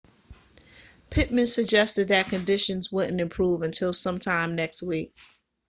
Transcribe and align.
pittman 1.11 1.45
suggested 1.45 2.07
that 2.07 2.25
conditions 2.27 2.91
wouldn't 2.91 3.21
improve 3.21 3.61
until 3.61 3.93
sometime 3.93 4.55
next 4.55 4.81
week 4.81 5.13